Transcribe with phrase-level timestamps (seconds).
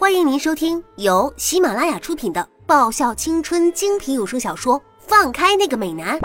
[0.00, 6.18] 欢迎您收听由喜马拉雅出品的爆笑青春精品有声小说《放开那个美男》，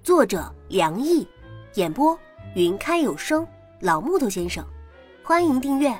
[0.00, 1.26] 作者梁毅，
[1.74, 2.16] 演播
[2.54, 3.44] 云开有声
[3.80, 4.64] 老木头先生。
[5.24, 5.92] 欢迎订阅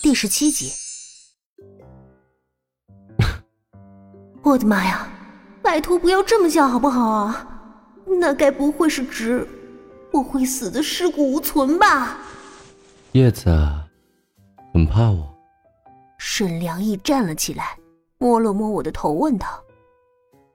[0.00, 0.70] 第十七集。
[4.44, 5.08] 我的妈呀！
[5.60, 7.48] 拜托不要这么叫好不好啊？
[8.06, 9.44] 那该不会是指
[10.12, 12.18] 我会死的尸骨无存吧？
[13.12, 13.50] 叶子，
[14.72, 15.30] 很怕我。
[16.16, 17.78] 沈良毅站了起来，
[18.16, 19.62] 摸了摸我的头，问道：“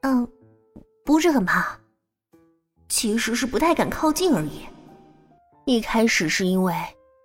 [0.02, 0.28] 嗯，
[1.06, 1.78] 不是很怕，
[2.90, 4.62] 其实是不太敢靠近而已。
[5.66, 6.74] 一开始是因为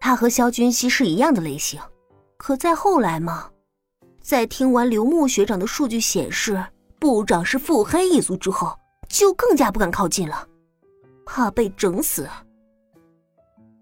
[0.01, 1.81] 他和萧君熙是一样的类型，
[2.37, 3.51] 可再后来嘛，
[4.21, 6.63] 在听完刘牧学长的数据显示
[7.01, 8.79] 部长是腹黑一族之后，
[9.09, 10.47] 就更加不敢靠近了，
[11.25, 12.29] 怕被整死。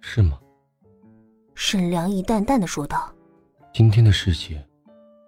[0.00, 0.38] 是吗？”
[1.62, 3.14] 沈良义淡淡的说道
[3.74, 4.59] ：“今天的事情，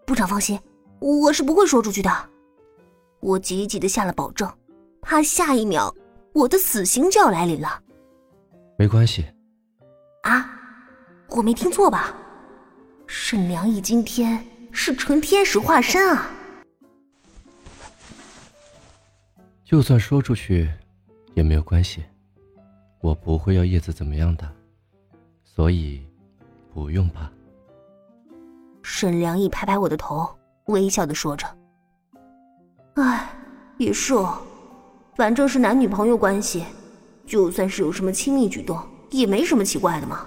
[0.06, 0.58] 部长放心，
[0.98, 2.10] 我是不会说出去的。
[3.20, 4.50] 我急急的下了保证，
[5.02, 5.94] 怕下一秒
[6.32, 7.78] 我的死刑就要来临了。
[8.78, 9.26] 没关系。
[10.22, 10.58] 啊，
[11.28, 12.16] 我没听错吧？
[13.06, 16.30] 沈良义今天是纯天使化身啊！
[19.66, 20.72] 就算说出去，
[21.34, 22.02] 也没有关系，
[23.02, 24.50] 我不会要叶子怎么样的，
[25.44, 26.02] 所以。”
[26.74, 27.30] 不用怕。
[28.82, 30.28] 沈良毅拍拍我的头，
[30.66, 31.46] 微笑的说着
[32.96, 33.28] ：“哎，
[33.76, 34.38] 也是哦，
[35.14, 36.64] 反正是男女朋友关系，
[37.26, 38.78] 就算是有什么亲密举动，
[39.10, 40.26] 也没什么奇怪的嘛。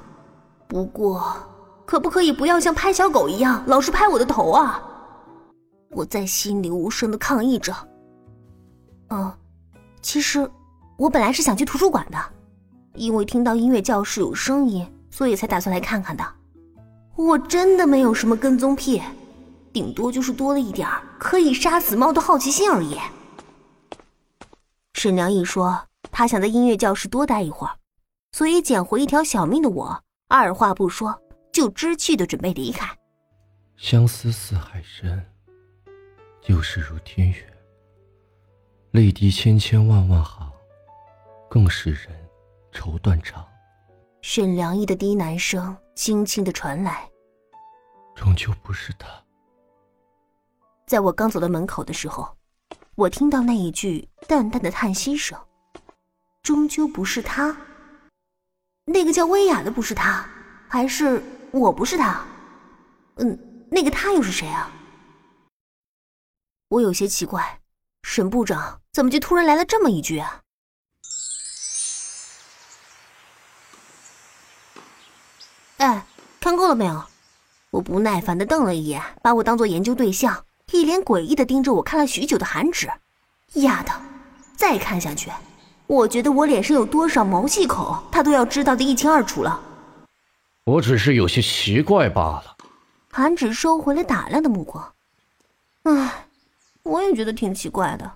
[0.68, 1.36] 不过，
[1.86, 4.82] 可不可以不要像拍小狗一样，老是拍我的头啊？”
[5.92, 7.74] 我在心里无声的抗议着。
[9.10, 9.32] 嗯，
[10.02, 10.50] 其实
[10.98, 12.18] 我本来是想去图书馆的，
[12.94, 14.86] 因为听到音乐教室有声音。
[15.12, 16.26] 所以才打算来看看的，
[17.16, 19.02] 我真的没有什么跟踪癖，
[19.72, 22.98] 顶多就是多了一点可以杀死猫的好奇心而已。
[24.94, 27.76] 沈良毅说他想在音乐教室多待一会儿，
[28.32, 31.22] 所以捡回一条小命的我，二话不说
[31.54, 32.88] 就知趣的准备离开。
[33.78, 35.26] 相思似海深，
[36.42, 37.38] 旧事如天远，
[38.92, 40.52] 泪滴千千万万行，
[41.50, 42.08] 更使人
[42.72, 43.46] 愁断肠。
[44.22, 47.10] 沈良毅的低喃声轻轻的传来，
[48.14, 49.08] 终究不是他。
[50.86, 52.36] 在我刚走到门口的时候，
[52.96, 55.40] 我听到那一句淡淡的叹息声，
[56.44, 57.56] 终究不是他。
[58.84, 60.28] 那个叫薇娅的不是他，
[60.68, 62.26] 还是我不是他？
[63.16, 64.70] 嗯，那个他又是谁啊？
[66.68, 67.62] 我有些奇怪，
[68.04, 70.42] 沈部长怎么就突然来了这么一句啊？
[76.66, 77.04] 够了没有？
[77.70, 82.90] 我不耐烦的瞪了一眼，把我当做研究对象，一脸诡异的盯着我看了许久的韩芷。
[83.54, 84.02] 丫头，
[84.58, 85.30] 再看下去，
[85.86, 89.62] 我觉得我脸上有多少毛细孔，他都要知道的一清二楚了。
[90.64, 92.58] 我只是有些奇怪罢了。
[93.12, 94.92] 韩芷收回了打量的目光。
[95.84, 96.26] 唉，
[96.82, 98.12] 我也觉得挺奇怪的，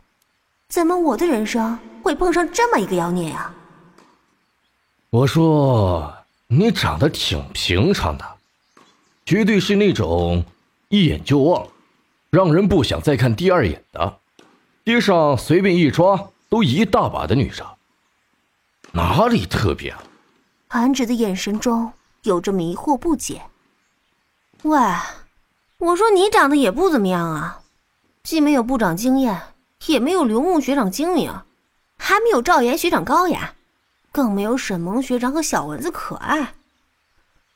[0.70, 3.54] 怎么我的人生会碰上这么一个妖孽呀？
[5.12, 6.12] 我说。
[6.52, 8.26] 你长得挺平常的，
[9.30, 10.44] 绝对是那种
[10.88, 11.68] 一眼就忘，
[12.32, 14.18] 让人不想再看第二眼的，
[14.84, 17.64] 街上随便一抓都一大把的女生。
[18.92, 20.02] 哪里特别啊？
[20.68, 23.44] 韩芷的眼神中有着迷惑不解。
[24.64, 24.80] 喂，
[25.78, 27.62] 我说你长得也不怎么样啊，
[28.24, 29.40] 既没有部长经验，
[29.86, 31.32] 也没有刘牧学长精明，
[32.00, 33.54] 还没有赵岩学长高雅。
[34.12, 36.56] 更没有沈萌学长和小蚊子可爱。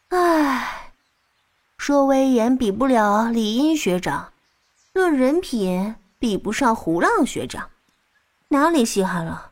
[0.09, 0.82] 唉，
[1.85, 4.31] 说威严比不了李英学长，
[4.93, 7.69] 论人品比不上胡浪学长，
[8.47, 9.51] 哪里稀罕了？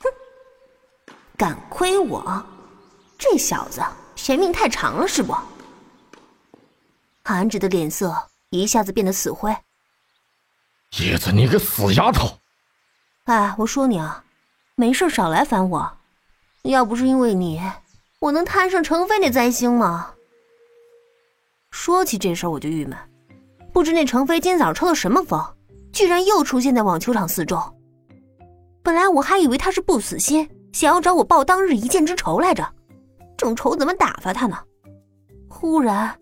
[0.00, 2.44] 哼，敢亏我，
[3.16, 3.82] 这小子
[4.16, 5.34] 嫌命太长了是不？
[7.24, 8.14] 韩芷的脸色
[8.50, 9.56] 一下子变得死灰。
[10.98, 12.38] 叶子，你个死丫头！
[13.24, 14.22] 哎，我说你啊，
[14.74, 15.96] 没事少来烦我。
[16.64, 17.62] 要不是因为你，
[18.18, 20.12] 我能摊上程飞那灾星吗？
[21.86, 22.98] 说起这事儿我就郁闷，
[23.72, 25.40] 不知那程飞今早抽了什么风，
[25.92, 27.62] 居然又出现在网球场四周。
[28.82, 32.68] 本来我还以为他是不死心，想要找我报当日一箭之仇来着，
[33.36, 34.58] 正愁怎么打发他呢。
[35.48, 36.18] 忽然，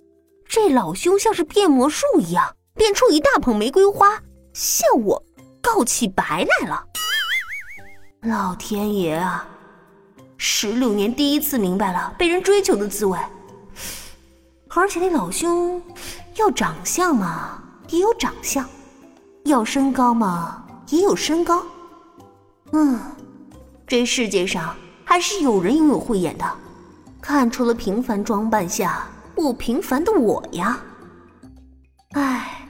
[0.47, 4.21] 这老兄像是变魔术一样，变出一大捧玫瑰花，
[4.53, 5.25] 向我
[5.63, 6.85] 告起白来了。
[8.21, 9.49] 老天爷啊！
[10.37, 13.19] 十六年第一次明白了被人追求的滋味，
[14.77, 15.81] 而且那老兄
[16.35, 18.65] 要长相嘛，也有长相；
[19.45, 21.63] 要身高嘛，也有身高。
[22.73, 22.99] 嗯，
[23.87, 24.75] 这世界上
[25.05, 26.45] 还是有人拥有慧眼的，
[27.21, 30.79] 看出了平凡装扮下不平凡的我呀。
[32.15, 32.69] 唉，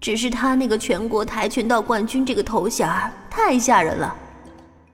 [0.00, 2.88] 只是他那个全国跆拳道冠军这个头衔
[3.30, 4.14] 太吓人了，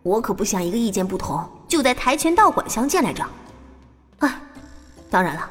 [0.02, 3.24] 我可不想一个意见不同就在跆拳道馆相见来着。
[4.18, 4.40] 唉，
[5.10, 5.50] 当然了。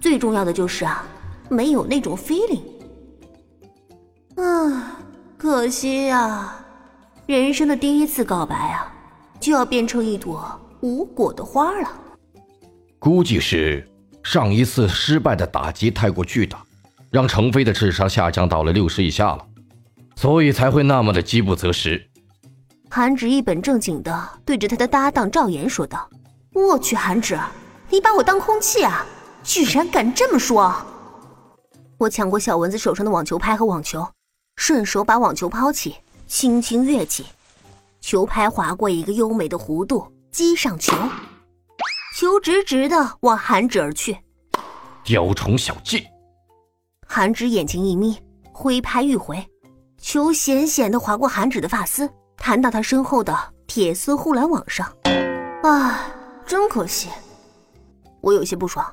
[0.00, 1.06] 最重要的就是啊，
[1.48, 2.62] 没有那种 feeling。
[4.36, 4.98] 啊，
[5.36, 6.54] 可惜呀，
[7.26, 8.92] 人生的第一次告白啊，
[9.40, 11.90] 就要变成一朵无果的花了。
[12.98, 13.88] 估计是
[14.22, 16.62] 上一次失败的打击太过巨大，
[17.10, 19.46] 让程飞的智商下降到了六十以下了，
[20.16, 22.08] 所以才会那么的饥不择食。
[22.90, 26.08] 韩芷一本正经的对着他的搭档赵岩说道
[26.54, 27.38] ：“我去，韩芷，
[27.90, 29.04] 你把我当空气啊！”
[29.46, 30.74] 居然敢这么说！
[31.98, 34.06] 我抢过小蚊子手上的网球拍和网球，
[34.56, 35.94] 顺手把网球抛起，
[36.26, 37.24] 轻轻跃起，
[38.00, 40.92] 球拍划过一个优美的弧度，击上球，
[42.18, 44.18] 球直直的往韩芷而去。
[45.04, 46.04] 雕虫小技！
[47.06, 48.18] 韩芷眼睛一眯，
[48.52, 49.46] 挥拍欲回，
[49.96, 53.32] 球险险的划过韩芷的发丝，弹到他身后的
[53.68, 54.92] 铁丝护栏网上。
[55.62, 56.00] 啊，
[56.44, 57.08] 真可惜！
[58.20, 58.84] 我有些不爽。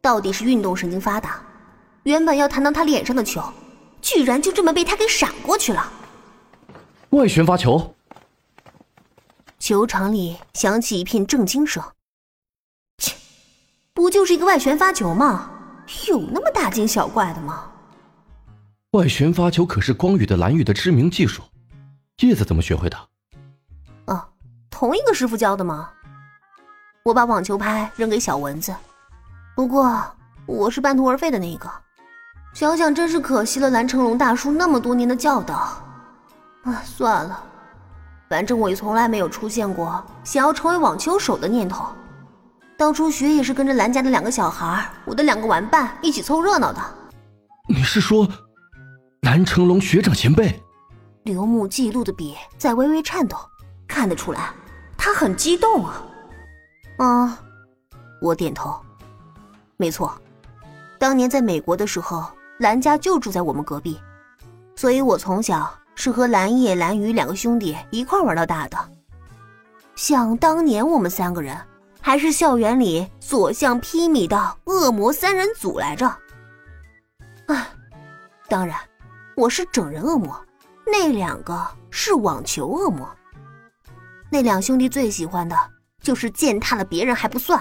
[0.00, 1.42] 到底是运动神经发达，
[2.04, 3.42] 原本要弹到他脸上的球，
[4.00, 5.92] 居然就这么被他给闪过去了。
[7.10, 7.94] 外旋发球，
[9.58, 11.82] 球场里响起一片震惊声。
[12.98, 13.14] 切，
[13.92, 15.50] 不就是一个外旋发球吗？
[16.08, 17.70] 有那么大惊小怪的吗？
[18.92, 21.42] 外旋发球可是光宇的蓝宇的知名技术，
[22.20, 22.96] 叶子怎么学会的？
[24.06, 24.28] 哦，
[24.70, 25.90] 同一个师傅教的吗？
[27.02, 28.74] 我把网球拍扔给小蚊子。
[29.54, 30.02] 不过
[30.46, 31.70] 我是半途而废的那一个，
[32.54, 35.54] 想想真是可惜了蓝成龙大叔那么多年的教导。
[36.64, 37.42] 啊，算了，
[38.28, 41.86] 反正我也从来没有出现过想要成为网球手的念头。
[42.76, 46.80] 当初学也是跟着蓝家的两个小孩，我的两个玩伴一起凑热闹的。
[47.68, 48.26] 你是说
[49.20, 50.62] 蓝成龙学长前辈？
[51.24, 53.36] 刘牧记录的笔在微微颤抖，
[53.86, 54.50] 看得出来
[54.96, 56.02] 他很激动啊。
[56.98, 57.38] 啊，
[58.22, 58.74] 我点头。
[59.80, 60.12] 没错，
[60.98, 62.26] 当年在美国的时候，
[62.58, 63.98] 蓝家就住在我们隔壁，
[64.76, 68.76] 所以我从小是和蓝叶、蓝雨两个兄弟一块玩到大的。
[69.94, 71.56] 想当年，我们三个人
[71.98, 76.06] 还是校园里所向披靡的恶魔三人组来着。
[77.46, 77.68] 啊，
[78.50, 78.78] 当然，
[79.34, 80.38] 我是整人恶魔，
[80.84, 83.08] 那两个是网球恶魔。
[84.28, 85.56] 那两兄弟最喜欢的
[86.02, 87.58] 就是践踏了别人还不算。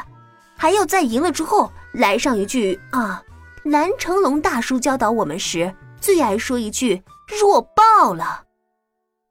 [0.60, 3.24] 还要在赢了之后来上一句啊，
[3.64, 7.02] 蓝成龙大叔教导我们时最爱说一句
[7.40, 8.44] “弱爆了”，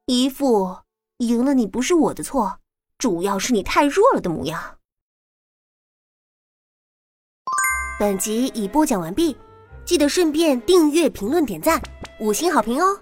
[0.07, 0.79] 一副
[1.19, 2.59] 赢了你不是我的错，
[2.97, 4.79] 主要是你太弱了的模样。
[8.01, 9.37] 本集已播讲完毕，
[9.85, 11.79] 记得顺便订阅、评论、点赞、
[12.21, 12.99] 五星好评哦。